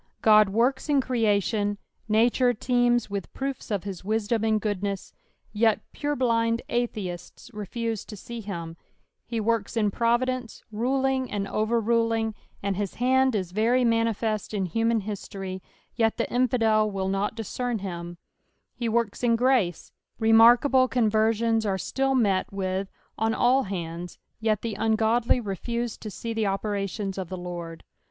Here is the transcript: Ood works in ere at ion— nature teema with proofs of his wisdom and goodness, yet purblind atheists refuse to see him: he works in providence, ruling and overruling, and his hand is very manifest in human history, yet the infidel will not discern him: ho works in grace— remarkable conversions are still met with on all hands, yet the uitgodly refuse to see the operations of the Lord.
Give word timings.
Ood 0.25 0.49
works 0.49 0.89
in 0.89 0.99
ere 1.07 1.27
at 1.27 1.53
ion— 1.53 1.77
nature 2.09 2.55
teema 2.55 3.07
with 3.11 3.31
proofs 3.33 3.69
of 3.69 3.83
his 3.83 4.03
wisdom 4.03 4.43
and 4.43 4.59
goodness, 4.59 5.13
yet 5.53 5.81
purblind 5.93 6.63
atheists 6.69 7.51
refuse 7.53 8.03
to 8.05 8.17
see 8.17 8.41
him: 8.41 8.77
he 9.27 9.39
works 9.39 9.77
in 9.77 9.91
providence, 9.91 10.63
ruling 10.71 11.29
and 11.31 11.47
overruling, 11.47 12.33
and 12.63 12.77
his 12.77 12.95
hand 12.95 13.35
is 13.35 13.51
very 13.51 13.85
manifest 13.85 14.55
in 14.55 14.65
human 14.65 15.01
history, 15.01 15.61
yet 15.93 16.17
the 16.17 16.27
infidel 16.33 16.89
will 16.89 17.07
not 17.07 17.35
discern 17.35 17.77
him: 17.77 18.17
ho 18.81 18.89
works 18.89 19.23
in 19.23 19.35
grace— 19.35 19.91
remarkable 20.17 20.87
conversions 20.87 21.63
are 21.63 21.77
still 21.77 22.15
met 22.15 22.51
with 22.51 22.89
on 23.19 23.35
all 23.35 23.65
hands, 23.65 24.17
yet 24.39 24.63
the 24.63 24.75
uitgodly 24.79 25.39
refuse 25.45 25.95
to 25.95 26.09
see 26.09 26.33
the 26.33 26.47
operations 26.47 27.19
of 27.19 27.29
the 27.29 27.37
Lord. 27.37 27.83